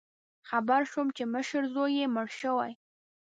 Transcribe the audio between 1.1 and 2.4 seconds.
چې مشر زوی یې مړ